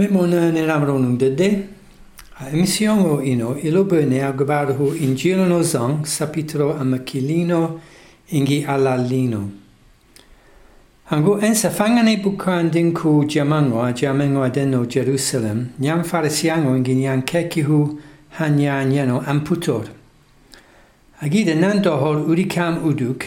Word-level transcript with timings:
Memon 0.00 0.30
ne 0.30 0.62
namronung 0.64 1.18
dede, 1.18 1.68
a 2.38 2.48
emisiongo 2.48 3.20
ino 3.22 3.54
ilube 3.62 4.06
ne 4.08 4.22
agbarhu 4.22 4.94
in 4.96 5.14
girono 5.14 5.62
zang 5.62 6.06
sapitro 6.06 6.72
amakilino 6.72 7.78
ingi 8.32 8.64
alalino. 8.64 9.50
Angu 11.10 11.38
ensa 11.42 11.68
fangane 11.68 12.16
bukan 12.16 12.70
dinku 12.70 13.28
jamango 13.28 13.82
a 13.82 13.92
jamango 13.92 14.42
adeno 14.42 14.86
Jerusalem, 14.86 15.74
nyam 15.78 16.02
farisiango 16.02 16.74
ingi 16.76 16.94
nyan 16.94 17.22
kekihu 17.22 18.00
hanyan 18.38 18.90
yeno 18.92 19.20
amputor. 19.20 19.84
Agide 21.20 21.54
nando 21.54 21.94
hor 21.98 22.24
urikam 22.26 22.84
uduk, 22.86 23.26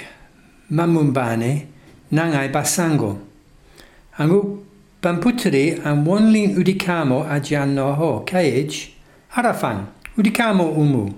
mamumbane, 0.71 1.67
nangai 2.11 2.51
basango. 2.51 3.19
Angu 4.17 4.63
Pamputri 5.03 5.83
an 5.83 6.05
wonlin 6.05 6.55
udikamo 6.55 7.27
a 7.29 7.37
jannoho 7.37 8.25
kage 8.25 8.93
arafan 9.35 9.87
udikamo 10.17 10.71
umu 10.77 11.13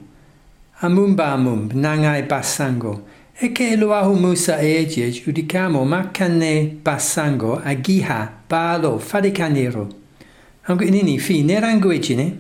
amumbamum 0.81 1.69
nangai 1.69 2.27
basango 2.27 3.01
eke 3.39 3.77
loahu 3.77 4.15
musa 4.15 4.57
ejej 4.57 5.27
udikamo 5.27 5.85
makane 5.85 6.81
basango 6.83 7.61
agiha 7.63 8.29
balo 8.49 8.97
fadikanero 8.97 9.87
angu 10.67 10.83
inini 10.83 11.19
fi 11.19 11.43
nerangu 11.43 11.93
ejine 11.93 12.33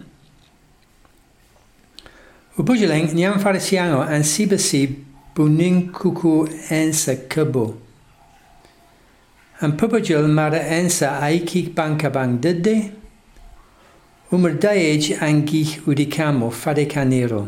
Ubujuleng 2.57 3.13
nyam 3.13 3.37
farisiano 3.39 4.01
an 4.01 4.23
sibasi 4.23 4.87
bunin 5.35 5.91
kuku 5.91 6.47
ensa 6.71 7.15
kebo. 7.29 7.84
An 9.61 9.77
puppetjol 9.77 10.27
mar 10.29 10.53
a 10.53 10.59
ensa 10.59 11.21
aikik 11.21 11.73
bankabang 11.73 12.41
didde, 12.41 12.91
umer 14.29 14.51
daej 14.59 15.15
angich 15.21 15.79
udikamo 15.87 16.51
fade 16.51 16.89
canero. 16.89 17.47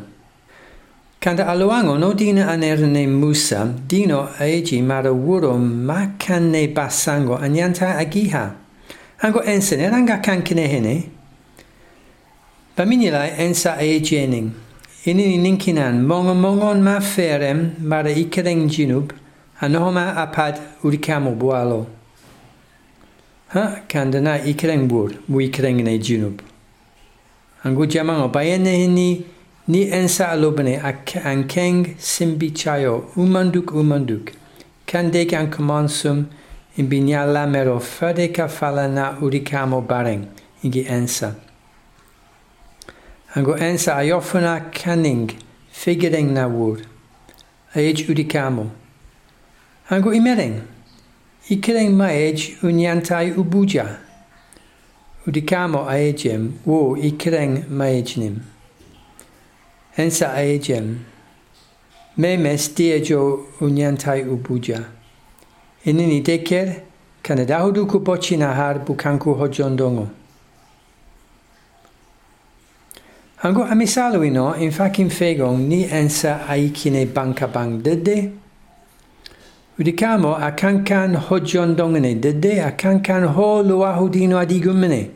Canda 1.20 1.44
aloango 1.44 2.00
no 2.00 2.14
dina 2.14 2.46
anerne 2.46 3.10
musa, 3.10 3.74
dino 3.88 4.30
aegi 4.40 4.82
mara 4.82 5.12
wuro 5.12 5.58
macanne 5.60 6.74
basango 6.74 7.38
anyanta 7.42 7.98
agiha. 8.00 8.56
Ango 9.22 9.42
ensene 9.42 9.92
ranga 9.92 10.22
kankine 10.24 10.66
hene. 10.66 11.10
Baminilai 12.78 13.36
ensa 13.38 13.76
aegening. 13.78 14.52
Inin 15.06 15.42
ninkinan 15.42 16.06
mongo 16.06 16.34
mongon 16.34 16.82
ma 16.82 17.00
ferem 17.02 17.78
mara 17.82 18.12
ikereng 18.12 18.70
jinub, 18.70 19.12
anohoma 19.60 20.16
apad 20.16 20.58
urikamo 20.84 21.36
bualo. 21.38 21.97
Ha 23.50 23.82
kandana 23.88 24.40
ikreng 24.44 24.88
bur 24.88 25.12
mu 25.28 25.40
ikreng 25.42 25.84
ne 25.84 25.98
junub. 26.00 26.42
Angu 27.64 27.88
jamang 27.88 28.24
o 28.24 28.28
bayene 28.30 28.88
ni 28.88 29.26
ni 29.68 29.90
ensa 29.90 30.30
alobne 30.32 30.80
ak 30.84 31.16
ankeng 31.24 31.96
simbi 31.98 32.52
chayo 32.52 33.12
umanduk 33.16 33.72
umanduk. 33.72 34.34
Kande 34.86 35.28
kan 35.30 35.50
komansum 35.52 36.28
in 36.78 36.88
binyala 36.88 37.50
mero 37.50 37.80
fade 37.80 38.34
ka 38.34 38.48
falana 38.48 39.18
urikamo 39.20 39.82
bareng 39.86 40.28
ingi 40.64 40.86
ensa. 40.88 41.36
Angu 43.36 43.56
ensa 43.60 43.96
ayofuna 43.96 44.72
kaning 44.72 45.32
figureng 45.72 46.32
na 46.32 46.48
wur. 46.48 46.80
Age 47.76 48.08
urikamo. 48.08 48.72
Angu 49.90 50.12
imereng 50.14 50.62
Ikileng 51.50 51.96
maej 51.96 52.58
unyantai 52.64 53.32
ubuja. 53.32 53.86
Udikamo 55.28 55.90
aejem 55.90 56.54
wo 56.66 56.98
ikileng 56.98 57.64
maejnim. 57.70 58.40
Ensa 59.98 60.34
aejem. 60.34 61.00
Memes 62.18 62.76
diejo 62.76 63.46
unyantai 63.62 64.24
ubuja. 64.24 64.84
Inini 65.86 66.22
deker 66.22 66.82
kanadahudu 67.24 67.88
kupochi 67.88 68.38
nahar 68.38 68.80
bukanku 68.86 69.34
hojondongo. 69.34 70.08
Ango 73.44 73.64
amisaluino 73.64 74.60
in 74.60 74.72
fakin 74.72 75.10
fegong 75.10 75.60
ni 75.68 75.86
ensa 75.86 76.48
aikine 76.50 77.06
banka 77.06 77.48
bang 77.48 77.82
dede 77.84 78.32
Udikamo 79.80 80.36
akankan 80.36 81.12
de 82.42 82.60
a 82.60 82.72
akankan 82.72 83.28
ho 83.28 83.62
luahudino 83.62 84.40
adigumene. 84.40 85.12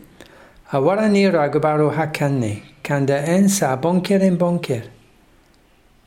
Awarani 0.72 1.32
ragabaro 1.32 1.90
hakanne. 1.92 2.62
Kanda 2.84 3.26
ensa 3.26 3.76
bonker 3.82 4.22
en 4.22 4.38
bonker. 4.38 4.84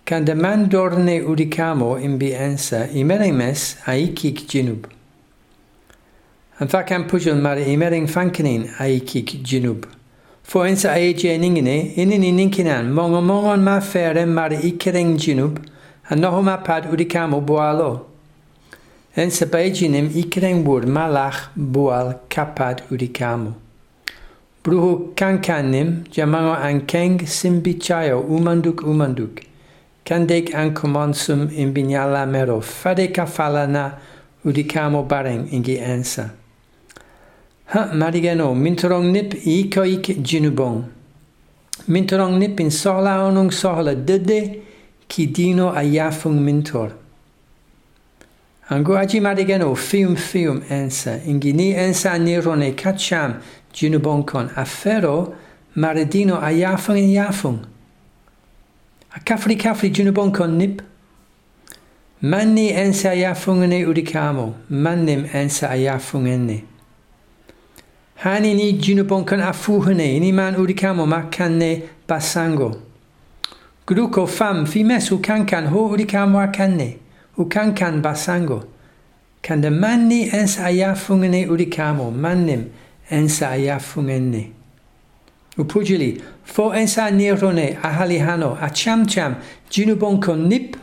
Kanda 0.04 0.34
mandorne 0.36 1.20
udikamo 1.24 1.98
imbi 2.00 2.30
ensa 2.30 2.86
imeremes 2.94 3.76
aikik 3.86 4.46
jinub. 4.46 4.86
An 6.60 6.68
fakan 6.68 7.08
pujon 7.08 7.40
mare 7.42 7.64
imering 7.64 8.06
fankenin 8.06 8.68
aikik 8.78 9.42
jinub. 9.42 9.84
Fo 10.44 10.60
ensa 10.60 10.92
aje 10.92 11.36
ningene 11.40 11.92
ininkinan 11.96 12.92
mongo 12.92 13.20
mongon 13.20 13.64
ma 13.64 13.80
ferem 13.80 14.32
mare 14.32 14.60
ikering 14.62 15.18
jinub. 15.18 15.58
Anohoma 16.08 16.62
pad 16.62 16.84
udikamo 16.84 17.44
boalo. 17.44 18.13
En 19.16 19.30
sabaginim 19.30 20.10
ikreng 20.10 20.64
bur 20.64 20.82
malach 20.86 21.54
bual 21.54 22.18
kapad 22.28 22.82
urikamo. 22.90 23.54
Bruhu 24.64 25.14
kankanim 25.14 26.02
jamango 26.10 26.54
ankeng 26.58 27.20
simbichayo 27.22 28.26
umanduk 28.26 28.82
umanduk. 28.82 29.46
Kandek 30.04 30.50
ankomonsum 30.52 31.48
in 31.54 31.72
binyala 31.72 32.26
mero 32.28 32.60
fade 32.60 33.12
kafalana 33.14 33.98
urikamo 34.44 35.06
bareng 35.06 35.46
ingi 35.52 35.78
ensa. 35.78 36.30
Ha 37.66 37.94
marigeno 37.94 38.52
mintorong 38.54 39.12
nip 39.12 39.34
iko 39.46 39.86
ik 39.86 40.24
jinubong. 40.24 40.90
Mintorong 41.86 42.36
nip 42.36 42.58
in 42.58 42.70
sola 42.72 43.22
onung 43.22 43.52
sohla 43.52 43.94
dede 43.94 44.60
ki 45.06 45.26
dino 45.26 45.70
ayafung 45.70 46.40
mintor. 46.42 47.03
Angu 48.70 48.96
aji 48.96 49.20
madigen 49.20 49.62
o 49.62 49.74
fium 49.74 50.16
fium 50.16 50.62
ensa, 50.70 51.20
ingi 51.26 51.52
ni 51.52 51.74
ensa 51.74 52.18
nirone 52.18 52.72
kacham 52.74 53.42
jinubonkon 53.74 54.48
afero 54.56 55.34
maredino 55.76 56.38
a 56.38 56.50
yafung 56.50 56.96
in 56.96 57.10
yafung. 57.10 57.62
A 59.14 59.20
kafri 59.20 59.56
kafri 59.56 59.90
jinubonkon 59.90 60.56
nip. 60.56 60.80
Manni 62.22 62.72
ensa 62.72 63.10
a 63.10 63.16
yafung 63.16 63.68
ne 63.68 63.84
urikamo, 63.84 64.54
mannim 64.70 65.28
ensa 65.28 65.68
a 65.70 65.76
yafung 65.76 66.26
enne. 66.26 66.64
Hani 68.22 68.54
ni 68.54 68.72
jinubonkon 68.78 69.42
afuhune, 69.42 70.16
ini 70.16 70.32
man 70.32 70.54
urikamo 70.54 71.06
makanne 71.06 71.82
basango. 72.08 72.80
Gruko 73.86 74.26
fam 74.26 74.64
fi 74.64 74.82
mesu 74.82 75.18
kankan 75.18 75.66
ho 75.66 75.90
urikamo 75.90 76.40
akanne. 76.40 77.03
Ukankan 77.38 78.00
basango. 78.02 78.64
Kan 79.42 79.60
de 79.60 79.70
manni 79.70 80.28
ens 80.32 80.58
ayafungene 80.58 81.46
udikamo, 81.48 82.10
mannim 82.10 82.70
ens 83.10 83.42
ayafungene. 83.42 84.52
Upujili, 85.58 86.22
fo 86.44 86.72
ens 86.72 86.96
nirone 86.96 87.76
ahalihano, 87.82 88.58
a 88.60 88.70
cham 88.70 89.06
cham, 89.06 89.36
ginubonko 89.70 90.36
nip. 90.36 90.76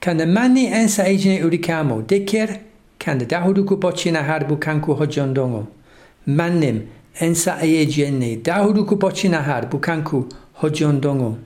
Kan 0.00 0.18
de 0.18 0.26
manni 0.26 0.66
ensa 0.66 1.04
ejene 1.04 1.42
udikamo, 1.42 2.02
deker, 2.02 2.60
kan 2.98 3.18
de 3.18 3.26
dahuduku 3.26 3.76
bocina 3.76 4.22
harbu 4.22 4.56
kanku 4.58 4.94
hojondongo. 4.94 5.68
Mannim 6.26 6.86
ensa 7.20 7.58
ejene? 7.62 8.42
dahuduku 8.42 8.96
bocina 8.96 9.42
harbu 9.42 9.78
kanku 9.80 10.28
hojondongo. 10.54 11.38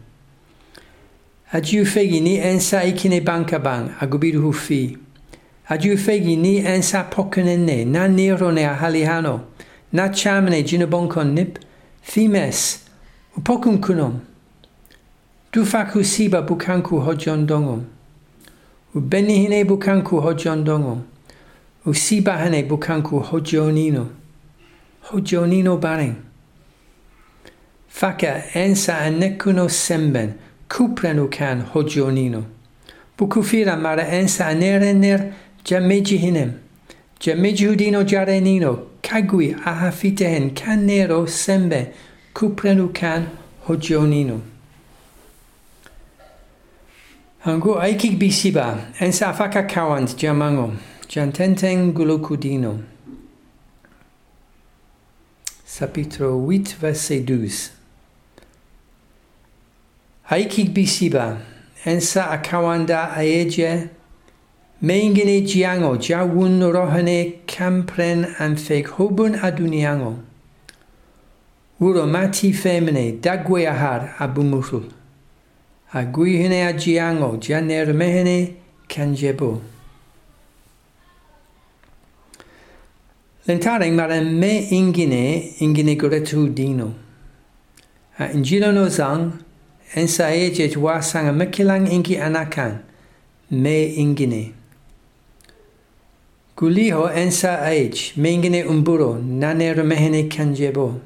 Adieu 1.55 1.85
fegini 1.85 2.37
ensa 2.37 2.85
ikine 2.85 3.21
bankaban 3.21 3.91
agubiruhu 4.01 4.53
fi. 4.53 4.99
Adieu 5.69 5.99
fegini 5.99 6.57
ensa 6.57 7.05
pokunenne 7.05 7.85
na 7.85 8.09
nirone 8.09 8.67
ahalihano 8.67 9.41
na 9.93 10.09
chamne 10.09 10.63
jinabonkon 10.63 11.35
nip 11.35 11.59
fimes 12.03 12.81
upokun 13.37 13.79
kunom. 13.81 14.21
Dufaku 15.53 16.05
siba 16.05 16.43
bukanku 16.43 17.01
hojon 17.01 17.47
dongom. 17.47 17.85
Ubenihine 18.95 19.65
bukanku 19.65 20.21
hojon 20.21 20.65
dongom. 20.65 21.03
Usibahane 21.87 22.63
bukanku 22.63 23.21
hojonino. 23.21 24.07
Hojonino 25.03 25.77
bareng. 25.77 26.15
Faka 27.89 28.43
ensa 28.55 28.99
anekuno 28.99 29.69
semben. 29.69 30.35
kuprenukan 30.73 31.63
hojonino. 31.73 32.45
Bukufira 33.19 33.77
mara 33.77 34.09
ensa 34.09 34.47
anerener 34.47 35.33
jamejihinem. 35.65 36.53
Jamejihudino 37.21 38.05
jarenino 38.05 38.87
kagui 39.03 39.55
can 40.17 40.51
kanero 40.55 41.27
sembe 41.29 41.93
kuprenukan 42.35 43.27
hojonino. 43.67 44.41
Hangu 47.45 47.79
aikik 47.79 48.19
bisiba 48.19 48.79
ensa 48.99 49.29
afaka 49.29 49.63
kawant 49.69 50.17
jamango. 50.17 50.73
jantenteng 51.09 51.93
gulokudino. 51.93 52.83
Sapitro 55.67 56.39
8 56.39 56.77
verset 56.81 57.27
12 57.27 57.82
Aikig 60.33 60.73
bisiba, 60.73 61.37
ensa 61.85 62.31
akawanda 62.31 63.13
aeje, 63.13 63.91
meingene 64.83 65.43
jiango, 65.43 65.99
jawun 65.99 66.59
rohane 66.73 67.45
kampren 67.47 68.25
an 68.41 68.57
feg 68.57 68.87
hobun 68.87 69.35
aduniango. 69.35 70.17
Uro 71.83 72.07
mati 72.07 72.51
femine, 72.55 73.21
dagwe 73.21 73.67
ahar 73.69 74.15
abumusul. 74.19 74.91
a 75.93 76.03
jiango, 76.73 77.37
janer 77.39 77.93
mehene 77.93 78.55
kanjebo. 78.89 79.61
Lentareng 83.47 83.93
mara 83.93 84.23
me 84.23 84.67
ingine 84.71 85.59
ingine 85.61 85.95
goretu 85.95 86.49
dino. 86.55 86.95
A 88.19 88.29
ingilo 88.29 88.73
no 88.73 88.87
zang, 88.89 89.52
ensa 89.95 90.31
eje 90.35 90.77
wasang 90.77 91.29
a 91.29 91.33
mekilang 91.33 91.87
ingi 91.87 92.17
anakan 92.17 92.83
me 93.51 93.95
ingine. 93.97 94.53
Guliho 96.57 97.11
ensa 97.11 97.63
age, 97.67 98.15
mengine 98.17 98.65
umburo, 98.65 99.19
nane 99.21 99.75
remehene 99.75 100.29
kanjebo. 100.29 101.01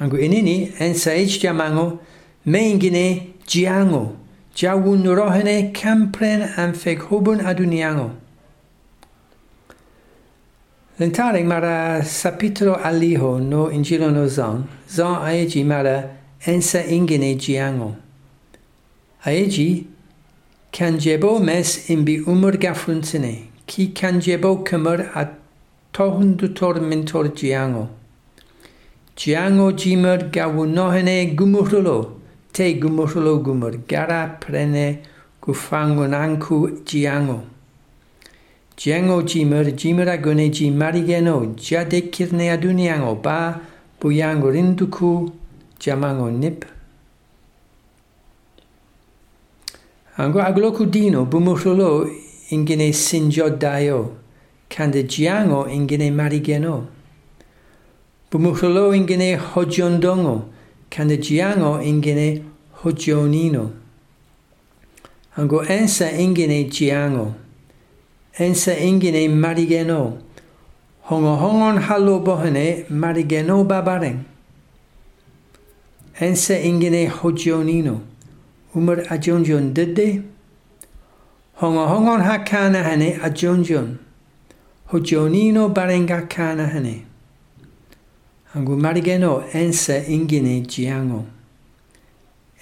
Angu 0.00 0.16
inini 0.18 0.72
ensa 0.78 1.12
age 1.12 1.38
jamango, 1.38 2.00
mengine 2.46 3.34
jiango, 3.46 4.16
jawun 4.54 5.04
rohene 5.04 5.72
kampren 5.72 6.48
amfek 6.56 6.98
hobun 6.98 7.40
aduniango. 7.40 8.10
Lentaring 10.98 11.46
mara 11.46 12.02
sapitro 12.02 12.74
aliho 12.82 13.40
no 13.40 13.70
injilo 13.70 14.10
no 14.12 14.26
zang, 14.26 14.66
zang 14.88 15.22
aegi 15.22 15.64
mara 15.64 16.10
ensa 16.44 16.82
ingine 16.82 17.36
jiango. 17.36 17.94
Aegi 19.26 19.84
kanjebo 20.72 21.40
mes 21.40 21.90
imbi 21.90 22.20
umur 22.20 22.56
gafunsine, 22.56 23.48
ki 23.66 23.88
kanjebo 23.88 24.64
kamar 24.64 25.10
a 25.12 25.26
tohundutor 25.92 26.80
mentor 26.80 27.34
jiango. 27.34 27.88
Jiango 29.16 29.72
jimur 29.72 30.30
gawunohene 30.30 31.34
gumurulo, 31.34 32.20
te 32.52 32.78
gumurulo 32.78 33.42
gumur, 33.42 33.76
gara 33.88 34.38
prene 34.40 35.02
gufangunanku 35.42 36.84
jiango. 36.86 37.42
Jiango 38.76 39.22
jimur 39.26 39.64
jimur 39.76 40.06
agune 40.06 40.48
ji 40.48 40.70
marigeno, 40.70 41.56
jade 41.56 42.08
kirne 42.12 42.52
aduniango, 42.54 43.20
ba 43.20 43.60
buyango 44.00 44.52
rinduku, 44.52 45.32
jamango 45.80 46.30
nip. 46.30 46.64
Ango 50.20 50.40
agloku 50.40 50.84
dino 50.86 51.24
bumusolo 51.26 52.10
ingine 52.50 52.92
sinjo 52.92 53.50
daio, 53.50 54.16
kande 54.68 55.04
giango 55.04 55.68
ingine 55.68 56.10
marigeno. 56.10 56.88
Bumusolo 58.28 58.92
ingine 58.96 59.36
hojondongo, 59.36 60.42
kande 60.90 61.18
giango 61.18 61.80
ingine 61.80 62.42
hojonino. 62.82 63.70
Ango 65.36 65.62
ensa 65.62 66.10
ingine 66.10 66.64
giango, 66.64 67.34
ensa 68.40 68.76
ingine 68.76 69.28
marigeno. 69.28 70.18
Hongo 71.08 71.36
hongon 71.36 71.78
halo 71.78 72.18
bohene 72.18 72.86
marigeno 72.90 73.64
babareng. 73.64 74.24
Ensa 76.18 76.58
ingine 76.58 77.06
hojonino. 77.06 78.17
umar 78.78 78.98
ajunjun 79.10 79.74
diddi. 79.74 80.22
Honga 81.60 81.86
hongon 81.90 82.20
ha 82.22 82.38
kana 82.44 82.82
hane 82.82 83.18
ajunjun. 83.18 83.98
Hojonino 84.90 85.68
barenga 85.74 86.28
kana 86.28 86.66
hane. 86.66 87.04
Angu 88.54 88.76
marigeno 88.76 89.44
ense 89.52 90.04
ingine 90.08 90.60
jiango. 90.62 91.24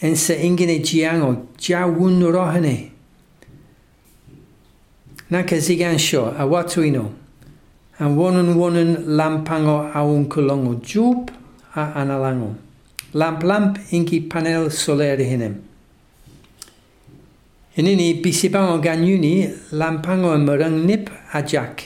Ense 0.00 0.34
ingine 0.34 0.78
jiango 0.80 1.46
jawun 1.58 2.20
rohane. 2.22 2.90
a 5.30 6.46
watuino, 6.46 7.12
And 7.98 8.16
wonun 8.18 8.54
wonun 8.56 9.04
lampango 9.06 9.90
aunkulongo 9.92 10.82
jupe 10.82 11.32
a 11.74 11.92
analango. 11.94 12.54
Lamp 13.14 13.42
lamp 13.42 13.78
inki 13.90 14.28
panel 14.28 14.70
solar 14.70 15.16
hinem. 15.16 15.65
Inini 17.76 18.14
bisipango 18.22 18.78
ganyuni 18.80 19.52
lampango 19.72 20.32
merang 20.38 20.86
nip 20.86 21.10
ajak. 21.34 21.82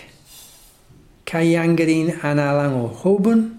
Kayangarin 1.27 2.15
analango 2.23 2.87
hobun. 3.03 3.59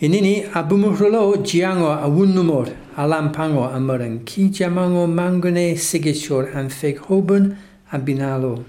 Inini 0.00 0.44
abumurulo 0.54 1.42
jiango 1.42 1.90
awunumor 1.90 2.68
alampango 2.96 3.66
amerang 3.66 4.24
ki 4.24 4.50
jamango 4.50 5.08
mangune 5.08 5.76
sigishor 5.76 6.54
an 6.54 6.68
fek 6.68 6.98
hobun 7.10 7.56
abinalo. 7.90 8.62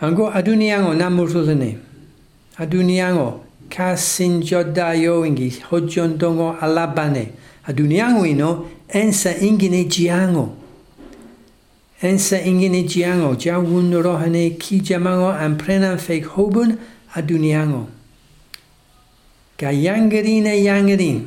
Ango 0.00 0.30
aduniango 0.30 0.94
namurulene. 0.94 1.78
Aduniango 2.56 3.40
ka 3.68 3.96
sinjodayo 3.96 5.26
ingi 5.26 5.58
hojondongo 5.70 6.54
alabane. 6.60 7.32
Aduniango 7.66 8.26
ino 8.26 8.68
انسى 8.94 9.48
انجني 9.48 9.82
جيانو 9.84 10.48
انسى 12.04 12.36
انجني 12.48 12.82
جيانو 12.82 13.34
جاون 13.34 13.94
روحني 13.94 14.50
كي 14.50 14.78
جمانو 14.78 15.30
امبرنان 15.30 15.96
فيك 15.96 16.26
هوبن 16.26 16.76
ادونيانو 17.16 17.84
كيانجرين 19.58 20.46
يانجرين 20.46 21.18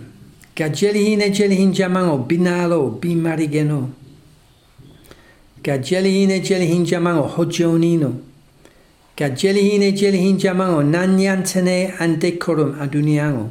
كجلهين 0.56 1.22
جلهين 1.38 1.72
جمانو 1.72 2.18
بنالو 2.30 2.82
بماريجنو 3.02 3.82
كجلهين 5.64 6.32
جلهين 6.48 6.84
جمانو 6.84 7.24
هجونينو 7.36 8.12
كجلهين 9.18 9.84
جلهين 10.00 10.38
جمانو 10.38 10.82
نانيانتني 10.82 11.80
اندكرم 12.04 12.72
ادونيانو 12.84 13.46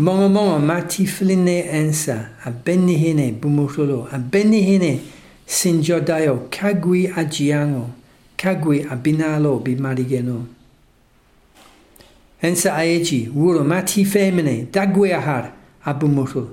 Mongo 0.00 0.28
mongo 0.30 0.58
mati 0.58 1.06
filine 1.06 1.60
ensa 1.60 2.30
a 2.46 2.50
benni 2.50 2.96
hine 2.96 3.32
bumurulo 3.32 4.08
a 4.10 4.18
benni 4.18 4.62
hine 4.62 5.00
sinjodayo 5.46 6.48
kagwi 6.50 7.06
a 7.14 7.24
kagwi 8.34 8.86
abinalo 8.90 9.58
bimarigeno. 9.58 10.46
Ensa 12.40 12.76
aeji 12.76 13.28
wuro 13.34 13.62
mati 13.62 14.06
femine 14.06 14.68
dagwe 14.72 15.12
ahar 15.14 15.52
a 15.84 15.92
bumutul. 15.92 16.48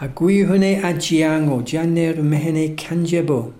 A 0.00 0.08
gui 0.08 0.42
hune 0.44 0.76
ajiango 0.84 1.62
janer 1.62 2.22
mehene 2.22 2.76
kanjebo 2.76 3.54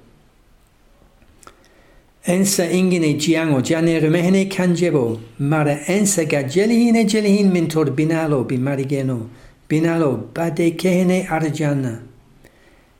ensa 2.24 2.70
ingine 2.70 3.18
giango 3.18 3.60
giane 3.60 4.00
rumehne 4.00 4.48
kanjebo 4.48 5.18
mara 5.40 5.76
ensa 5.88 6.24
gajelihine 6.24 7.04
jelihin 7.04 7.50
mentor 7.50 7.86
binalo 7.90 8.44
bi 8.46 8.56
marigeno 8.58 9.28
binalo 9.68 10.32
bade 10.32 10.76
kehene 10.76 11.26
arjana. 11.28 12.00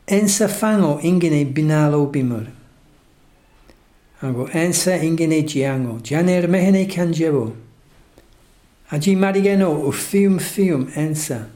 Ensa 0.08 0.48
fango 0.48 0.98
ingine 1.04 1.44
binalo 1.54 2.10
bimur 2.10 2.46
ago 4.22 4.48
ensa 4.52 4.98
ingine 4.98 5.46
giango 5.46 6.00
giane 6.02 6.42
rumehne 6.42 6.86
kanjebo 6.92 7.52
aji 8.90 9.14
marigeno 9.14 9.86
ufium 9.86 10.40
fium 10.40 10.88
ensa. 10.96 11.46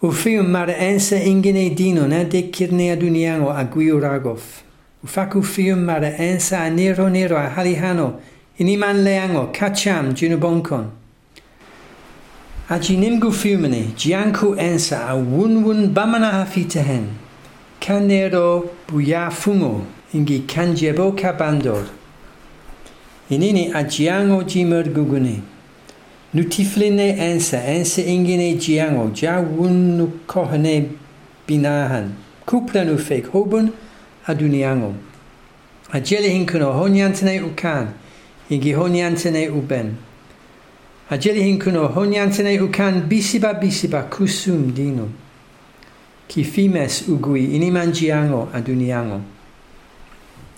Ufium 0.00 0.46
mara 0.48 0.74
ensa 0.74 1.16
ingine 1.16 1.74
dino 1.74 2.06
na 2.06 2.24
dekirne 2.24 2.92
aduniango 2.92 3.50
aguiuragov 3.50 4.63
Ufaku 5.04 5.42
fium 5.42 5.84
mara 5.84 6.16
ensa 6.16 6.70
nero 6.70 7.06
a 7.36 7.50
halihano, 7.50 8.20
iniman 8.58 9.04
leango, 9.04 9.52
kacham, 9.52 10.14
junubonkon. 10.14 10.90
Aji 12.70 12.96
nimgu 12.96 13.30
fiumene, 13.30 13.92
jianku 13.96 14.56
ensa 14.58 15.06
a 15.10 15.14
wun 15.14 15.62
wun 15.62 15.88
bamana 15.92 16.30
hafitehen, 16.30 17.08
kanero 17.80 18.70
buya 18.88 19.30
fungo, 19.30 19.84
ingi 20.14 20.46
kanjebo 20.46 21.12
kabandor. 21.12 21.84
Inini 23.28 23.72
a 23.74 23.84
jiango 23.84 24.42
jimur 24.42 24.84
gugune. 24.84 25.42
Nutifline 26.32 27.18
ensa, 27.18 27.62
ensa 27.62 28.00
ingine 28.02 28.54
jiango, 28.54 29.10
ja 29.12 29.38
wunu 29.40 30.08
kohane 30.26 30.88
binahan. 31.46 32.14
Kupla 32.46 32.84
nu 32.86 32.96
fake 32.98 33.26
hobun 33.26 33.70
aduniango. 34.26 34.94
A 35.92 36.00
jele 36.00 36.28
hinkuno 36.30 36.72
honyantene 36.72 37.42
ukan, 37.42 37.88
ingi 38.50 38.72
honyantene 38.72 39.48
uben. 39.50 39.96
A 41.10 41.18
jele 41.18 41.42
hinkuno 41.42 41.88
honyantene 41.88 42.60
ukan 42.60 43.08
bisiba 43.08 43.54
bisiba 43.54 44.02
kusum 44.02 44.72
dino. 44.74 45.08
Ki 46.28 46.44
fimes 46.44 47.04
ugui 47.08 47.54
iniman 47.54 47.92
jiango 47.92 48.48
aduniango. 48.52 49.20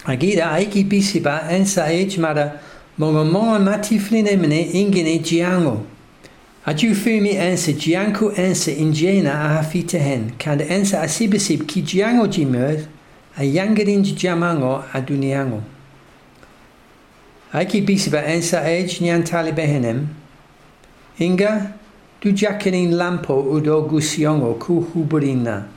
Agida 0.06 0.50
aiki 0.52 0.84
bisiba 0.84 1.50
ensa 1.50 1.84
age 1.84 2.18
mara 2.18 2.60
mongo 2.98 3.24
mongo 3.24 3.58
matifline 3.58 4.36
mene 4.36 4.70
ingine 4.72 5.18
jiango. 5.18 5.84
Aju 6.66 6.94
fumi 6.94 7.30
ensa 7.30 7.72
jianku 7.72 8.32
ensa 8.36 8.70
injena 8.72 9.32
ahafite 9.32 9.98
hen, 9.98 10.32
kanda 10.38 10.64
ensa 10.64 11.00
asibisib 11.02 11.66
ki 11.66 11.82
jiango 11.82 12.26
jimer, 12.26 12.86
a 13.36 13.40
ayangirin 13.40 14.02
jamango 14.02 14.84
aduniango. 14.92 15.62
Aiki 17.52 17.82
bisiba 17.82 18.24
ensa 18.24 18.62
age 18.64 19.00
nyan 19.00 19.24
talibehenem, 19.24 20.08
inga 21.18 21.72
du 22.20 22.32
jakirin 22.32 22.92
lampo 22.92 23.34
udo 23.52 23.82
gusiongo 23.88 24.58
ku 24.58 24.80
huburina, 24.80 25.68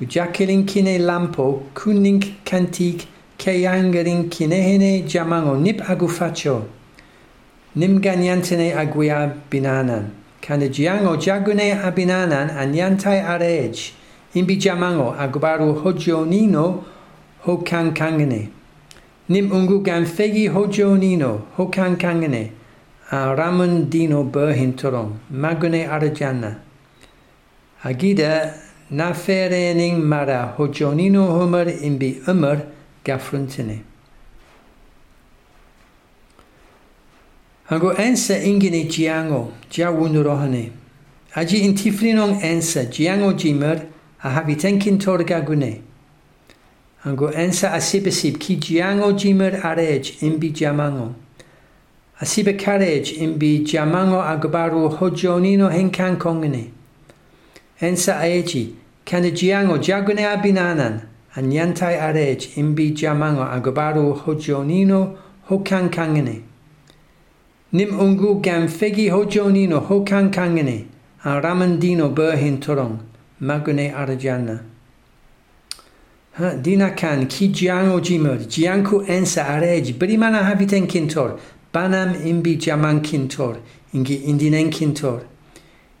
u 0.00 0.04
jakirin 0.04 0.66
kine 0.66 0.98
lampo 0.98 1.62
kunink 1.74 2.44
kantik 2.44 3.06
keyangirin 3.38 4.28
kinehene 4.30 5.06
jamango 5.08 5.56
nip 5.56 5.80
agufacho, 5.80 6.64
nim 7.74 8.00
ganyantene 8.00 8.74
aguia 8.74 9.34
binanan, 9.50 10.10
kanajiango 10.40 11.16
jagune 11.16 11.72
abinanan 11.72 12.50
anyantai 12.50 13.20
arej, 13.20 13.92
in 14.34 14.46
jamango 14.46 15.14
agbaru 15.18 15.82
hojonino 15.82 16.84
ho 17.40 17.56
kangkangene 17.58 18.48
nim 19.28 19.50
ungu 19.50 19.82
gan 19.82 20.04
fegi 20.04 20.48
hojonino 20.48 21.42
ho 21.56 21.66
kangkangene 21.66 22.50
a 23.10 23.34
ramon 23.34 23.88
dino 23.88 24.24
berhin 24.24 24.74
turon 24.74 25.18
magune 25.30 25.86
arajana 25.86 26.60
agida 27.82 28.54
na 28.90 29.12
mara 29.98 30.54
hojonino 30.56 31.26
homer 31.38 31.68
in 31.68 31.98
bi 31.98 32.20
umer 32.26 32.66
gafruntene. 33.04 33.82
Ago 37.70 37.92
ensa 37.94 38.38
ingine 38.38 38.84
jiango, 38.84 39.52
jia 39.70 39.90
wunurohane. 39.90 40.70
Aji 41.34 41.58
intiflinong 41.58 42.42
ensa, 42.42 42.84
jiango 42.84 43.32
jimer, 43.32 43.86
a 44.24 44.30
habitenkin 44.30 44.98
torga 44.98 45.42
gune. 45.42 45.82
Ango 47.04 47.30
ensa 47.30 47.72
asibesib 47.72 48.38
ki 48.40 48.56
giango 48.56 49.12
jimer 49.12 49.60
arej 49.62 50.16
imbi 50.22 50.50
jamango. 50.50 51.14
Asibe 52.20 52.58
karej 52.58 53.20
imbi 53.20 53.66
jamango 53.66 54.22
agbaru 54.22 54.88
hojonino 54.96 55.68
henkan 55.68 56.16
kongene. 56.16 56.70
Ensa 57.82 58.16
aeji, 58.20 58.74
kana 59.04 59.30
giango 59.30 59.76
jagune 59.76 60.24
abinanan, 60.24 61.02
anyantai 61.36 62.00
arej 62.00 62.56
imbi 62.56 62.94
jamango 62.96 63.44
agabaru 63.44 64.14
hojonino 64.24 65.18
hokankangene. 65.50 66.40
Nim 67.72 67.90
ungu 68.00 68.40
gam 68.40 68.68
fegi 68.68 69.10
hojonino 69.10 69.80
hokankangene 69.80 70.86
a 71.24 71.40
ramandino 71.42 72.08
berhin 72.08 72.58
torong 72.58 73.13
magune 73.44 73.92
arajana. 73.92 74.60
Dinakan 76.38 77.28
ki 77.28 77.48
jiango 77.52 78.00
jimur, 78.00 78.38
jianku 78.38 79.04
ensa 79.06 79.44
arej, 79.44 79.92
brimana 79.98 80.42
habiten 80.42 80.86
kintor, 80.88 81.38
banam 81.72 82.14
imbi 82.26 82.56
jaman 82.58 83.00
kintor, 83.02 83.58
ingi 83.92 84.24
indinen 84.26 84.70
kintor. 84.70 85.20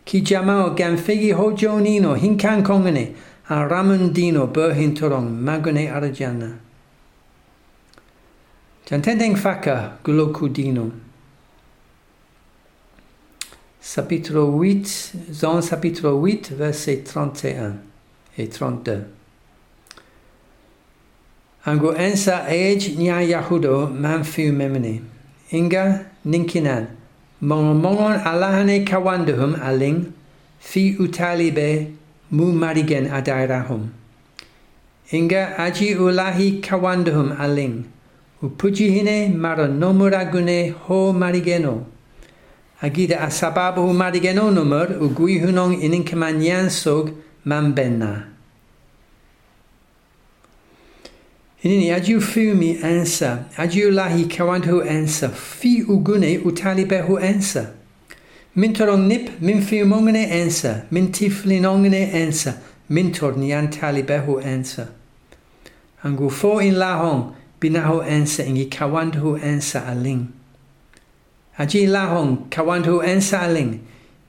Ki 0.04 0.22
jamao 0.22 0.74
ganfegi 0.74 1.32
hojo 1.32 1.78
nino, 1.80 2.14
hinkan 2.14 2.64
kongane, 2.64 3.14
a 3.48 3.54
ramundino 3.68 4.46
berhintorong, 4.52 5.30
magune 5.30 5.88
arajana. 5.88 6.58
Jantendeng 8.86 9.36
faka 9.36 9.98
gulokudinum. 10.02 11.03
chapitre 13.94 14.40
8, 14.40 15.14
Jean 15.30 15.60
chapitre 15.62 16.10
8, 16.10 16.50
verset 16.50 17.04
31 17.04 17.76
et 18.36 18.48
32. 18.48 19.04
Ango 21.64 21.92
ensa 21.92 22.44
age 22.48 22.96
nya 22.98 23.22
yahudo 23.22 23.86
man 23.86 24.24
fiu 24.24 24.52
memene. 24.52 25.00
Inga 25.52 26.06
ninkinan. 26.26 26.88
Mongon 27.40 27.80
mongon 27.80 28.18
alahane 28.18 28.84
kawanduhum 28.84 29.54
aling 29.62 30.12
fi 30.58 30.96
utalibe 30.98 31.92
mu 32.32 32.52
marigen 32.52 33.06
adairahum. 33.06 33.90
Inga 35.12 35.56
aji 35.56 35.94
ulahi 35.94 36.60
kawanduhum 36.60 37.38
aling. 37.38 37.84
Upujihine 38.42 39.32
maro 39.36 39.68
nomuragune 39.68 40.72
ho 40.72 41.12
marigeno. 41.12 41.93
Agida 42.84 43.20
asababu 43.20 43.94
marigeno 43.94 44.50
numur 44.50 45.00
uguihunong 45.00 45.80
ininkamanyan 45.80 46.68
sog 46.70 47.10
mambenna. 47.44 48.28
Inini 51.62 51.90
ajiu 51.90 52.20
fiumi 52.20 52.78
ansa, 52.82 53.44
ajiu 53.56 53.90
lahi 53.90 54.24
kawandahu 54.24 54.82
ansa, 54.82 55.30
fi 55.30 55.82
ugune 55.82 56.38
utalibehu 56.38 57.18
ansa. 57.18 57.72
Mintorong 58.54 59.08
nip 59.08 59.40
min 59.40 59.62
fiumongene 59.62 60.28
ensa, 60.28 60.84
min 60.90 61.10
tiflinongene 61.10 62.12
ensa, 62.12 62.60
mintor 62.90 63.32
nian 63.36 63.70
talibehu 63.70 64.42
ensa. 64.44 64.88
Angu 66.04 66.30
fo 66.30 66.58
in 66.58 66.74
lahong 66.74 67.32
binahu 67.60 68.04
ensa 68.04 68.44
ingi 68.44 68.66
kawandu 68.68 69.40
ensa 69.40 69.88
aling. 69.88 70.43
Aji 71.58 71.86
lahong 71.86 72.50
kawantu 72.50 72.98
ensaling 73.06 73.78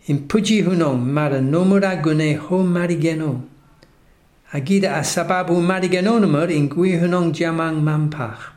in 0.08 0.28
puji 0.28 0.62
hunong 0.62 1.02
mara 1.02 1.42
nomura 1.42 1.96
gune 1.98 2.38
ho 2.38 2.64
marigeno. 2.64 3.42
Agida 4.54 4.98
a 4.98 5.04
sababu 5.04 5.58
marigeno 5.58 6.20
numur 6.22 6.52
in 6.52 6.70
gui 6.70 6.92
hunong 6.92 7.34
jamang 7.34 7.82
mampach. 7.82 8.54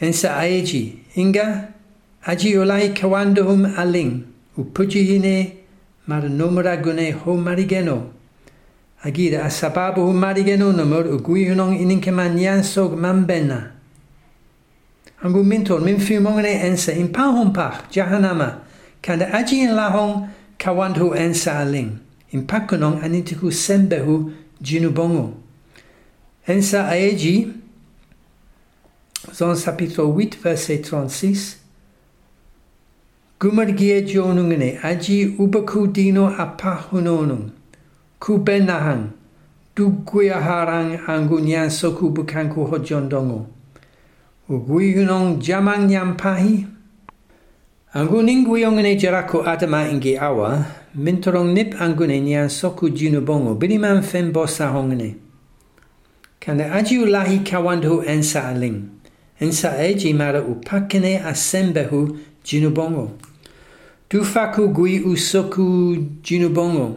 Ensa 0.00 0.36
aeji 0.36 0.98
inga 1.16 1.72
aji 2.26 2.56
olai 2.56 2.92
kawanduhum 2.92 3.64
aling 3.78 4.22
u 4.58 4.64
puji 4.64 5.04
hine 5.04 5.56
mara 6.06 6.28
nomura 6.28 6.76
gune 6.76 7.10
ho 7.12 7.36
marigeno. 7.38 8.12
Agida 9.02 9.46
a 9.46 9.50
sababu 9.50 10.12
marigeno 10.12 10.72
numur 10.76 11.08
u 11.08 11.18
gui 11.20 11.48
hunong 11.48 11.80
ininkeman 11.80 12.36
nyansog 12.36 12.92
mambena. 13.00 13.77
Angu 15.22 15.44
mintor 15.44 15.80
min 15.80 15.98
fumongene 15.98 16.60
ensa 16.62 16.92
in 16.92 17.12
pach 17.52 17.90
jahanama, 17.90 18.60
kanda 19.02 19.26
aji 19.26 19.62
in 19.64 19.70
lahong 19.70 20.30
kawandu 20.58 21.14
ensa 21.14 21.58
aling, 21.58 21.98
in 22.30 22.46
pakunong 22.46 23.02
anitiku 23.02 23.50
sembehu 23.50 24.32
jinubongo. 24.62 25.34
Ensa 26.46 26.88
aeji, 26.88 27.52
zon 29.34 29.56
chapitre 29.56 30.04
8, 30.04 30.36
verset 30.36 30.84
36, 30.86 31.56
Gumargie 33.40 34.02
jonungene 34.02 34.78
aji 34.82 35.36
ubaku 35.38 35.92
dino 35.92 36.30
benahang. 38.38 39.10
Du 39.74 39.90
guyaharang 39.90 40.98
angunyan 41.06 41.70
soku 41.70 42.10
bukanku 42.10 42.66
hojondongo. 42.66 43.57
uguigunong 44.48 45.44
jamang 45.44 45.84
nyampahi. 45.84 46.64
Angun 47.92 48.28
inguyong 48.28 48.80
ne 48.80 48.96
jarako 48.96 49.44
adama 49.44 49.88
ingi 49.88 50.16
awa, 50.16 50.64
mintorong 50.96 51.52
nip 51.52 51.76
angune 51.80 52.20
nyan 52.20 52.48
soku 52.48 52.88
jinu 52.88 53.20
bongo 53.20 53.54
biliman 53.54 54.02
fen 54.02 54.32
bosa 54.32 54.72
hongne. 54.72 55.16
Kanda 56.40 56.72
aji 56.72 56.98
ulahi 56.98 57.44
kawandhu 57.44 58.02
ensa 58.08 58.48
aling. 58.48 58.88
Ensa 59.40 59.76
eji 59.84 60.14
mara 60.14 60.40
upakene 60.40 61.20
asembehu 61.20 62.16
jinu 62.44 62.70
bongo. 62.70 63.18
Dufaku 64.08 64.68
gui 64.72 65.00
usoku 65.00 65.96
jinu 66.22 66.48
bongo. 66.48 66.96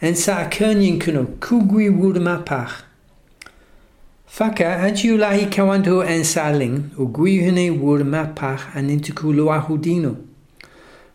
Ensa 0.00 0.38
akernyin 0.38 0.98
kuno 1.02 1.26
kugui 1.40 1.90
wurma 1.90 2.44
pach. 2.44 2.89
Faka 4.30 4.82
atiulahi 4.82 5.46
kawanto 5.46 6.04
en 6.06 6.22
saling 6.22 6.92
o 6.96 7.04
guihune 7.06 7.68
wur 7.80 8.04
mapach 8.04 8.76
an 8.76 8.88
intuku 8.88 9.34
loahudino. 9.34 10.16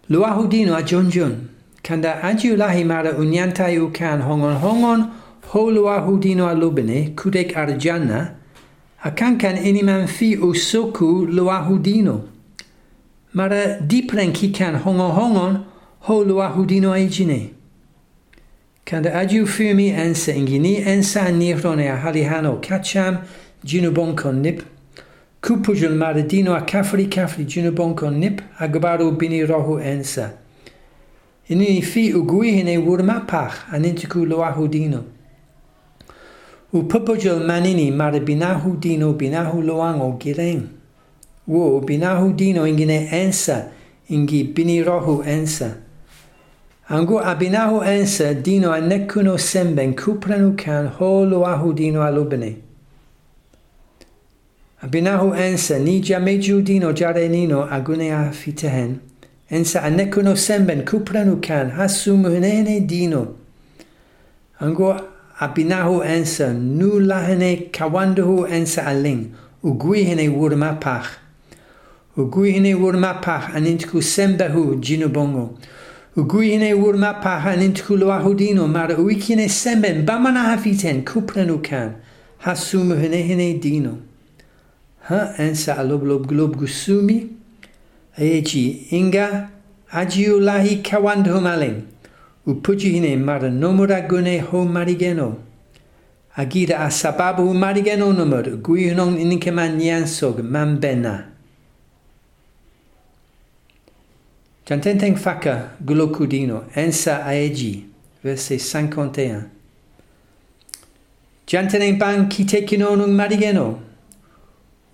Loahudino 0.10 0.76
a 0.76 0.84
junjun. 0.84 1.48
Kanda 1.82 2.22
atiulahi 2.22 2.86
mara 2.86 3.14
unyantai 3.14 3.80
u 3.80 3.90
kan 3.90 4.22
hongon 4.22 4.60
hongon 4.60 5.12
ho 5.48 5.72
loahudino 5.72 6.52
a 6.52 6.56
lubene 6.56 7.16
kudek 7.16 7.56
arjana 7.56 8.36
a 9.02 9.12
kankan 9.12 9.64
iniman 9.64 10.08
fi 10.08 10.36
u 10.36 10.54
soku 10.54 11.26
loahudino. 11.26 12.22
Mara 13.34 13.80
dipren 13.80 14.34
ki 14.34 14.52
kan 14.52 14.76
hongon 14.76 15.16
hongon 15.16 15.66
ho 16.02 16.26
loahudino 16.26 16.92
a 16.92 17.00
ijine. 17.00 17.55
Kan 18.86 19.02
de 19.02 19.10
adju 19.10 19.48
fumi 19.48 19.90
ense 19.90 20.34
ingini 20.34 20.76
ensa 20.86 21.32
nirron 21.32 21.80
e 21.80 21.88
a 21.88 21.98
halihano 21.98 22.62
kacham 22.62 23.18
jinubon 23.64 24.16
kon 24.16 24.42
nip. 24.42 24.62
Kupujul 25.42 25.96
maradino 25.96 26.56
a 26.56 26.62
kafri 26.62 27.08
kafri 27.08 27.46
jinubon 27.46 27.96
kon 27.96 28.20
nip 28.20 28.42
agbaru 28.60 29.18
bini 29.18 29.44
rohu 29.44 29.80
ensa. 29.80 30.34
Ini 31.50 31.84
fi 31.84 32.14
ugui 32.14 32.52
hine 32.52 32.78
wurma 32.78 33.26
pach 33.28 33.66
anintiku 33.72 34.24
loahu 34.24 34.68
dino. 34.68 35.06
U 36.72 36.84
pupujul 36.84 37.44
manini 37.44 37.92
marabinahu 37.92 38.80
dino 38.80 39.14
binahu 39.14 39.64
loango 39.64 40.20
gireng. 40.20 40.68
Wo 41.48 41.82
binahu 41.82 42.36
dino 42.36 42.68
ingine 42.68 43.10
ensa 43.12 43.72
ingi 44.10 44.44
bini 44.44 44.84
rohu 44.84 45.24
ensa. 45.24 45.85
Angu 46.90 47.20
abinahu 47.20 47.84
ense 47.84 48.36
dino 48.36 48.72
a 48.72 48.80
nekkuno 48.80 49.40
semben 49.40 49.96
kupranu 49.96 50.56
kan 50.56 50.88
holo 50.88 51.44
ahu 51.44 51.74
dino 51.74 52.02
alubene. 52.02 52.58
Abinahu 54.84 55.34
ense 55.34 55.80
ni 55.80 56.00
jameju 56.00 56.62
dino 56.62 56.94
jarenino 56.94 57.68
agunea 57.68 58.32
fitehen. 58.32 59.00
Ense 59.50 59.78
a 59.80 59.90
nekkuno 59.90 60.36
semben 60.36 60.86
kupranu 60.86 61.42
kan 61.42 61.72
hasumuhunene 61.72 62.86
dino. 62.86 63.36
Angu 64.62 64.94
abinahu 65.40 66.04
ense 66.04 66.54
nu 66.54 67.00
lahene 67.00 67.72
kawanduhu 67.72 68.46
ense 68.46 68.78
aling 68.78 69.34
uguihene 69.64 70.30
wurma 70.30 70.80
pach. 70.80 71.08
Uguihene 72.16 72.76
wurma 72.76 73.22
pach 73.24 73.56
anintku 73.56 74.04
sembehu 74.04 74.76
jino 74.76 75.10
bongo. 75.10 75.58
Uguine 76.18 76.74
urma 76.74 77.14
pahan 77.14 77.62
intkuloa 77.62 78.20
hodino 78.24 78.68
mar 78.68 78.88
uikine 79.00 79.50
semben 79.50 80.06
bamana 80.06 80.44
hafiten 80.44 81.04
kuprenukan 81.04 81.96
hasum 82.40 82.96
hene 83.02 83.22
hene 83.28 83.60
dino. 83.60 83.98
Ha 85.10 85.34
ensa 85.38 85.76
aloblob 85.78 86.26
glob 86.28 86.56
gusumi 86.56 87.28
eji 88.18 88.88
inga 88.92 89.50
ajiulahi 89.92 90.82
kawandhomalin 90.84 91.84
upujihine 92.48 93.18
mara 93.18 93.50
nomura 93.50 94.02
gune 94.08 94.40
ho 94.40 94.64
marigeno. 94.66 95.36
Agira 96.38 96.80
asababu 96.80 97.54
marigeno 97.54 98.14
nomur 98.14 98.56
guihnong 98.64 99.20
inikeman 99.20 99.82
yansog 99.82 100.40
mambena. 100.40 101.35
Jantenteng 104.66 105.16
faca 105.16 105.78
gulokudino 105.86 106.64
ensa 106.76 107.24
aegi, 107.24 107.86
verse 108.24 108.58
51. 108.58 109.46
Jantenen 111.46 112.00
ban 112.00 112.28
kitekinonung 112.28 113.14
marigeno, 113.14 113.80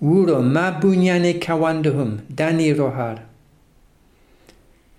uro 0.01 0.41
mabunyane 0.41 1.39
kawanduhum 1.39 2.19
dani 2.27 2.73
rohar. 2.73 3.21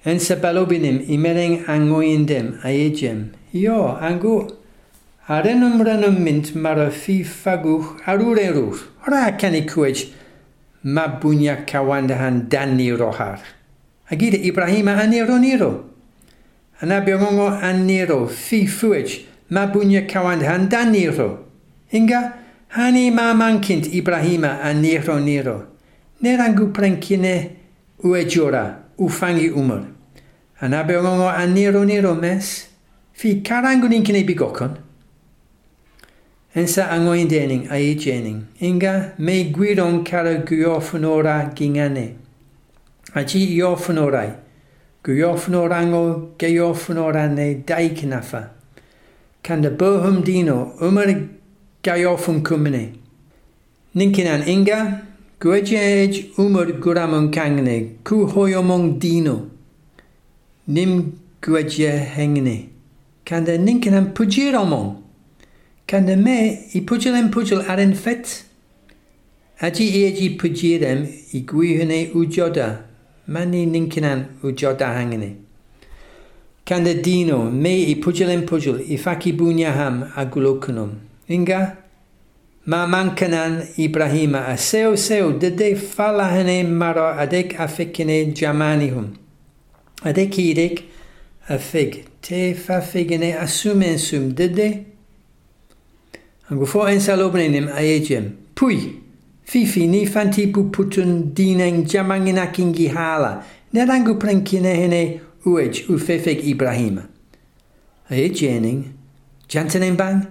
Ensa 0.07 0.37
balobinim 0.37 1.05
imereng 1.07 1.66
angoindem 1.68 2.59
aegem, 2.64 3.29
io 3.53 3.99
angu 4.01 4.57
arenum 5.29 5.85
renum 5.85 6.18
mint 6.18 6.55
marafi 6.55 7.23
faguch 7.23 8.01
arurerur, 8.07 8.81
ora 9.07 9.37
canicweg 9.37 10.09
mabunya 10.83 11.66
kawandahan 11.66 12.49
dani 12.49 12.90
rohar. 12.96 13.38
Agida 14.12 14.37
Ibrahima 14.37 14.96
aniro 15.01 15.38
niro. 15.38 15.85
Anabiongo 16.83 17.48
aniro 17.48 18.27
fi 18.29 18.66
fuej 18.66 19.25
mabunya 19.51 20.07
kawand 20.07 20.42
handaniro. 20.42 21.38
Inga 21.92 22.33
hani 22.68 23.11
ma 23.11 23.33
mankint 23.33 23.87
Ibrahima 23.94 24.61
aniro 24.61 25.18
niro. 25.18 25.66
Nerangu 26.22 26.72
prenkine 26.75 27.51
uejora 28.05 28.77
ufangi 28.98 29.48
umur. 29.51 29.87
Anabiongo 30.61 31.29
aniro 31.31 31.83
niro 31.85 32.14
mes 32.14 32.68
fi 33.14 33.40
karangu 33.40 33.88
ninkine 33.88 34.25
bigokon. 34.27 34.77
Ensa 36.55 36.90
angoindening 36.90 37.70
aijening. 37.70 38.42
Inga 38.61 39.14
me 39.18 39.44
guidon 39.44 40.05
kara 40.05 40.35
guyofunora 40.35 41.55
gingane. 41.55 42.16
A 43.14 43.25
ti 43.29 43.42
i 43.57 43.61
offen 43.62 44.01
o'r 44.01 44.12
rai. 44.14 44.31
Gwy 45.05 45.22
offen 45.27 45.57
o'r 45.59 45.72
ango, 45.75 46.03
gei 46.38 46.59
offen 46.62 47.01
o'r 47.03 47.16
anne, 47.18 47.46
dau 47.66 47.88
cynafa. 47.98 48.42
Can 49.42 49.64
dy 49.64 49.72
bohym 49.75 50.22
dino, 50.25 50.77
ymwyr 50.81 51.11
gai 51.83 52.05
offen 52.07 52.40
cwmni. 52.46 52.85
Ninkin 53.98 54.31
an 54.31 54.46
inga, 54.48 54.79
gwedjej 55.42 56.20
ymwyr 56.38 56.77
gwramon 56.81 57.27
cangne, 57.35 57.75
cw 58.07 58.29
hoi 58.33 58.55
omong 58.57 59.01
dino. 59.03 59.35
Nim 60.70 60.94
gwedje 61.42 61.90
hengni. 62.14 62.70
Can 63.27 63.44
dy 63.44 63.59
ninkin 63.59 63.98
an 63.98 64.12
pwjir 64.14 64.55
omong. 64.57 64.94
Can 65.90 66.07
dy 66.07 66.16
me 66.16 66.38
i 66.72 66.81
pwjil 66.87 67.18
en 67.18 67.29
pwjil 67.35 67.66
ar 67.66 67.83
en 67.83 67.92
ffet. 67.98 68.38
Adi 69.61 69.90
i 69.98 70.07
egi 70.07 70.31
pwjirem 70.38 71.05
i 71.35 71.42
gwyhyne 71.51 72.01
u 72.14 72.25
joda. 72.25 72.70
Mani 73.33 73.66
ninkinan 73.66 74.25
u 74.42 74.53
joda 74.53 74.87
hangene. 74.87 75.37
Kanda 76.64 76.95
dino, 76.95 77.51
me 77.51 77.83
i 77.83 78.01
pujilen 78.01 78.47
pujil, 78.47 78.81
i 78.88 78.99
faki 78.99 79.33
bunya 79.33 79.73
ham 79.73 80.05
agulokunum. 80.16 80.90
Inga, 81.29 81.77
ma 82.66 82.87
mankanan 82.87 83.62
Ibrahima, 83.79 84.47
a 84.47 84.57
seo 84.57 84.97
seo, 84.97 85.33
dede 85.33 85.75
falahane 85.77 86.62
maro 86.68 87.03
adek 87.03 87.59
afikine 87.61 88.35
jamanihum. 88.35 89.16
Adek 90.05 90.38
idek 90.38 90.83
afig, 91.49 92.05
te 92.21 92.55
fa 92.55 92.81
figine 92.81 93.35
asumen 93.35 93.99
sum, 93.99 94.35
dede? 94.35 94.85
Angu 96.51 96.66
fo 96.66 96.87
ensalobenim 96.87 97.68
aegem, 97.68 98.37
pui, 98.55 99.02
Fifini 99.53 100.07
fantipu 100.07 100.65
putun 100.65 101.35
dinen 101.35 101.85
jamanginakingi 101.85 102.88
hala, 102.88 103.45
nerangu 103.73 104.15
prankinehene 104.15 105.21
uej 105.45 105.85
ufefek 105.88 106.45
Ibrahima. 106.45 107.03
E 108.11 108.31
jening, 108.31 108.85
jantenen 109.49 109.97
bang, 109.97 110.23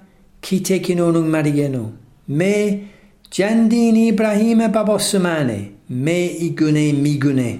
kitekin 0.42 1.00
onung 1.02 1.30
marieno, 1.30 1.92
me 2.28 2.90
jandin 3.30 3.96
Ibrahima 3.96 4.70
babosumane, 4.70 5.72
me 5.90 6.28
igune 6.28 6.92
migune. 6.94 7.60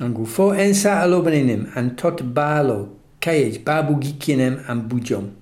Angu 0.00 0.24
fo 0.26 0.54
ensa 0.54 1.00
alobenenem 1.00 1.66
an 1.74 1.96
tot 1.96 2.22
balo, 2.22 2.88
kaiej 3.20 3.64
babu 3.64 3.98
gikinem 3.98 4.60
ambujom. 4.68 5.41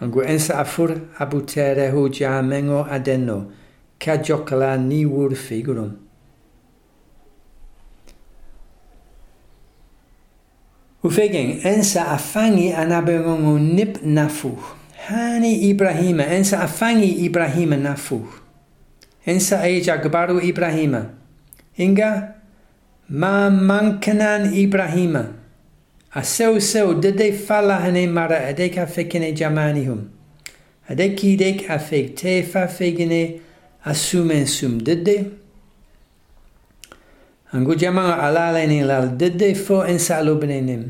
Bujom. 0.00 0.08
Angu 0.08 0.22
ensa 0.22 0.58
afur 0.58 0.90
abutere 1.18 1.90
hu 1.90 2.08
mengo 2.42 2.84
adeno, 2.84 3.52
ka 3.98 4.16
jokala 4.16 4.78
ni 4.78 5.04
wur 5.06 5.34
figurum. 5.34 5.96
Ufegeng, 11.02 11.60
ensa 11.64 12.08
afangi 12.08 12.72
anabengongo 12.72 13.58
nip 13.58 14.02
nafu. 14.02 14.58
Hani 15.08 15.70
Ibrahima, 15.70 16.26
ensa 16.26 16.60
afangi 16.60 17.24
Ibrahima 17.24 17.76
nafu. 17.76 18.26
Ensa 19.24 19.68
eja 19.68 19.98
gabaru 19.98 20.40
Ibrahima. 20.40 21.10
Inga, 21.78 22.34
ma 23.08 23.50
mankanan 23.50 24.52
Ibrahima. 24.52 25.45
السو 26.16 26.58
سو 26.58 26.92
ددي 26.92 27.32
فالا 27.32 27.88
هني 27.88 28.06
مرة 28.06 28.34
هديك 28.34 28.78
أفكني 28.78 29.32
جمانهم 29.32 30.08
هديك 30.86 31.26
ديك 31.26 31.70
أفك 31.70 32.12
تيفا 32.16 32.66
فيجني 32.66 33.40
أسومن 33.86 34.46
سوم 34.46 34.78
ددي 34.78 35.22
أنجو 37.54 37.74
جمان 37.74 38.10
على 38.10 38.44
ليني 38.54 38.82
لال 38.82 39.18
ددي 39.18 39.54
فو 39.54 39.80
إنسا 39.80 40.22
لبنينم 40.22 40.86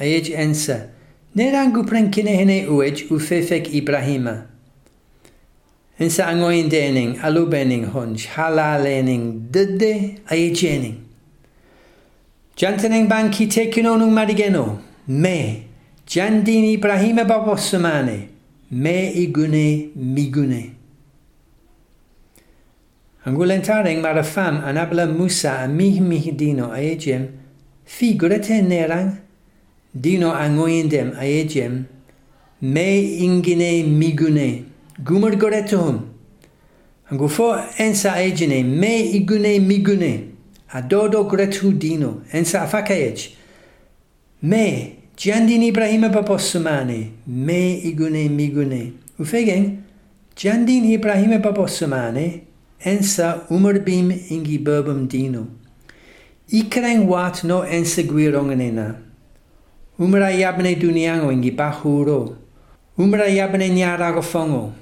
أيج 0.00 0.32
إنسا. 0.32 0.90
نيرانجو 1.36 1.82
برنكني 1.82 2.42
هني 2.42 2.66
أوج 2.66 3.12
وفيفك 3.12 3.64
إبراهيما 3.74 4.46
إنسا 6.00 6.32
أنغوين 6.32 6.68
دينين 6.68 7.24
ألوبينين 7.24 7.84
هونش 7.84 8.26
حالا 8.26 8.82
لينين 8.82 9.48
ددي 9.50 10.14
أيجينين 10.32 11.04
Jantening 12.56 13.08
banki 13.08 13.48
tekinonun 13.48 14.10
marigeno, 14.10 14.78
me, 15.08 15.66
Jandini 16.06 16.74
Ibrahim 16.74 17.16
babosumane, 17.16 18.28
me 18.70 19.12
igune 19.12 19.90
migune. 19.96 20.72
Angulentaren 23.26 24.00
marafam 24.00 24.62
anabla 24.62 25.06
Musa 25.06 25.58
amih 25.64 26.00
mihdino 26.00 26.70
aegem, 26.70 27.28
figurate 27.84 28.62
nerang. 28.62 29.24
dino 29.94 30.32
angoindem 30.32 31.14
aegem, 31.16 31.86
me 32.60 33.18
ingine 33.20 33.84
migune, 33.84 34.64
gumar 35.02 35.36
goretum. 35.36 36.02
Angufo 37.10 37.54
ensa 37.78 38.12
aegene, 38.14 38.64
me 38.64 39.12
igune 39.12 39.60
migune 39.60 40.33
adodo 40.74 41.24
grethudino 41.24 42.22
ensa 42.32 42.62
afakaej 42.62 43.18
me 44.42 44.64
Jandin 45.16 45.62
Ibrahim 45.62 46.10
Babossumane 46.10 47.10
me 47.26 47.80
igune 47.84 48.28
migune. 48.28 48.92
Ufegen 49.18 49.84
Jandin 50.36 50.84
Ibrahim 50.90 51.40
Babossumane 51.40 52.42
ensa 52.84 53.46
umorbim 53.48 54.10
ingi 54.10 54.58
burbum 54.58 55.06
dino. 55.06 55.46
Ikren 56.52 57.06
wat 57.06 57.44
no 57.44 57.62
enseguirongenena 57.62 58.96
umra 59.98 60.32
yabne 60.32 60.74
duniango 60.74 61.30
ingi 61.32 61.52
bahuro. 61.52 62.36
Umra 62.98 63.28
yabne 63.28 63.70
nyaragofongo 63.70 64.72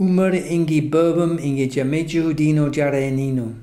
umr 0.00 0.34
ingi 0.34 0.80
burbum 0.80 1.38
ingi 1.38 1.68
jameju 1.68 2.34
dino 2.34 2.70
jarenino 2.70 3.61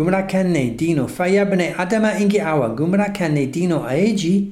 Gumra 0.00 0.26
kenne 0.26 0.78
dino 0.78 1.06
fayabne 1.06 1.74
adama 1.76 2.18
ingi 2.18 2.40
awa. 2.40 2.70
Gumra 2.74 3.12
kenne 3.12 3.52
dino 3.52 3.84
aeji. 3.84 4.50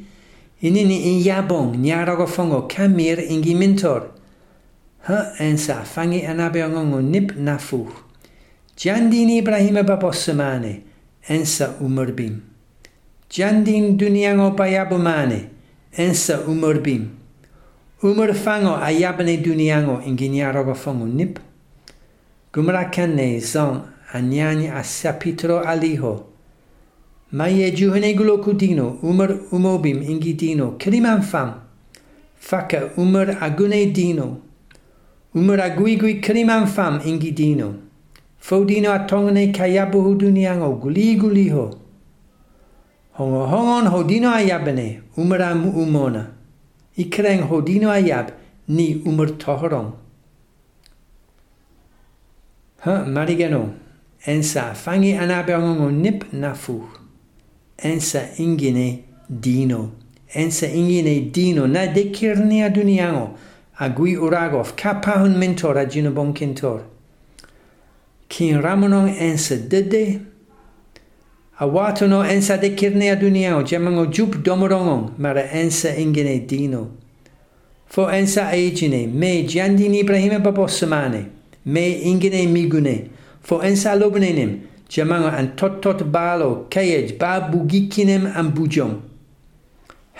Inini 0.62 1.04
in 1.06 1.24
yabong 1.24 1.74
nyarago 1.74 2.28
fongo 2.28 2.68
kamir 2.68 3.16
ingi 3.16 3.54
mintor. 3.56 4.10
Ha 5.04 5.32
ensa 5.40 5.84
fangi 5.84 6.20
anabeongongo 6.26 7.00
nip 7.00 7.32
nafu. 7.38 7.88
Jandin 8.76 9.30
Ibrahim 9.30 9.76
babosamane 9.86 10.82
ensa 11.26 11.76
umarbim. 11.80 12.42
Jandin 13.30 13.96
duniango 13.96 14.54
bayabumane 14.54 15.48
ensa 15.96 16.40
umarbim. 16.46 17.08
Umar 18.02 18.34
fango 18.34 18.76
ayabane 18.76 19.38
duniango 19.42 20.02
ingi 20.06 20.28
nyarago 20.28 20.74
fongo 20.74 21.06
nip. 21.06 21.38
Gumra 22.52 22.90
kenne 22.90 23.40
zon 23.40 23.82
anyani 24.12 24.68
asapitro 24.68 25.60
aliho. 25.60 26.24
Maie 27.32 27.70
juhene 27.72 28.14
gulo 28.14 28.38
kudino, 28.38 28.98
umar 29.02 29.30
umobim 29.52 30.02
ingidino 30.02 30.78
kiriman 30.78 31.22
fam. 31.22 31.54
Faka 32.40 32.90
umar 32.96 33.36
agune 33.40 33.92
dino. 33.92 34.40
Umar 35.34 35.58
aguigui 35.60 36.20
kiriman 36.22 36.66
fam 36.66 37.00
ingidino. 37.04 37.74
Fodino 38.40 38.92
atongane 38.92 39.52
kayabuhu 39.52 40.14
duniango 40.14 40.80
guli 40.80 41.16
guliho. 41.16 41.78
Hongo 43.18 43.46
hongon 43.46 43.90
hodino 43.90 44.30
ayabane, 44.32 45.02
umaram 45.16 45.66
umona. 45.66 46.30
Ikreng 46.96 47.42
hodino 47.42 47.90
ayab, 47.90 48.30
ni 48.68 49.02
umar 49.04 49.36
tohorong. 49.38 49.92
Ha, 52.80 53.04
marigeno. 53.04 53.74
Ensa, 54.26 54.74
fangi 54.74 55.12
anabeongo 55.12 55.90
nip 55.90 56.32
nafuh 56.32 56.82
ensa 57.78 58.28
ingine 58.38 59.04
dino. 59.30 59.92
Ensa 60.34 60.66
ingine 60.66 61.20
dino 61.32 61.66
na 61.66 61.86
dekirni 61.86 62.62
aduniango 62.62 63.38
agui 63.78 64.16
uragov 64.16 64.74
kapahun 64.76 65.36
mentor 65.38 65.78
ajino 65.78 66.12
bon 66.12 66.32
kentor 66.32 66.82
kin 68.28 68.60
ramonon 68.60 69.08
ensa 69.08 69.56
dede. 69.56 70.20
Awatono 71.60 72.24
ensa 72.24 72.58
dekirni 72.58 73.08
aduniango 73.08 73.62
jamango 73.62 74.06
jup 74.06 74.42
domorongon 74.42 75.16
mara 75.18 75.42
ensa 75.52 75.94
ingine 75.96 76.46
dino. 76.46 76.90
Fo 77.86 78.08
ensa 78.10 78.48
aegine 78.50 79.06
me 79.06 79.44
jandini 79.44 80.00
ibrahim 80.00 80.42
babosamane 80.42 81.26
me 81.64 82.02
ingine 82.04 82.46
migune 82.48 83.10
fo 83.48 83.62
ensa 83.62 83.96
lobnenim 83.96 84.68
Jamanga 84.88 85.36
an 85.36 85.54
tot 85.56 85.82
balo 86.10 86.66
kayej 86.70 87.18
ba 87.18 87.40
bugikinem 87.40 88.26
an 88.34 88.52
bujom. 88.52 89.02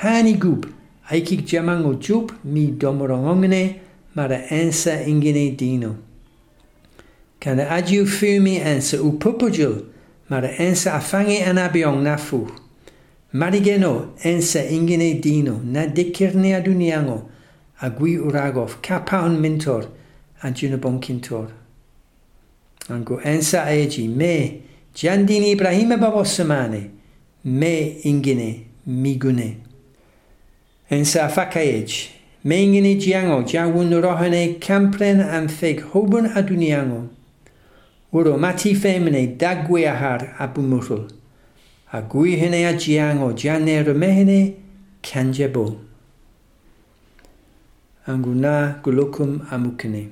Hani 0.03 0.39
gub 0.39 0.67
aikik 1.11 1.47
jamango 1.47 1.95
jup 1.99 2.33
mi 2.45 2.73
domorongongne 2.73 3.81
mara 4.15 4.39
ensa 4.51 5.03
ingine 5.07 5.57
dino. 5.57 5.97
Kana 7.41 7.71
ajiu 7.71 8.07
fumi 8.07 8.57
ensa 8.57 8.99
upupujul 8.99 9.85
mara 10.29 10.49
ensa 10.59 10.95
afange 10.95 11.43
anabiong 11.43 12.03
nafu. 12.03 12.47
Marigeno 13.33 14.13
ensa 14.23 14.65
ingine 14.65 15.15
dino 15.15 15.61
na 15.65 15.87
dekirne 15.87 16.55
aduniango 16.55 17.31
agui 17.81 18.19
uragov 18.19 18.83
kapaun 18.83 19.41
mentor 19.41 19.89
an 20.43 20.53
junabon 22.89 23.05
kintor. 23.05 23.19
Angu 23.19 23.21
ensa 23.25 23.71
egi 23.71 24.09
me 24.09 24.63
jandini 24.95 25.53
Ibrahim 25.53 25.91
babosamane 25.91 26.91
me 27.45 28.01
ingine 28.05 28.67
migune. 28.87 29.57
Ensa 30.91 31.29
fakaej 31.29 32.09
me 32.45 32.65
ingine 32.65 32.97
jiango 32.97 33.43
jawun 33.45 33.91
rohane 33.91 34.59
kampren 34.61 35.21
an 35.21 35.49
feg 35.49 35.83
hobun 35.93 36.27
aduniango. 36.35 37.09
Uro 38.13 38.39
mati 38.39 38.75
femine 38.75 39.37
dagwe 39.37 39.87
ahar 39.87 40.35
abumutul. 40.39 41.11
Agui 41.93 42.37
hene 42.37 42.67
a 42.67 42.73
jiango 42.73 43.33
jane 43.35 43.83
remehene 43.83 44.55
kanjebo. 45.03 45.77
Anguna 48.07 48.81
gulukum 48.83 49.41
amukene. 49.51 50.09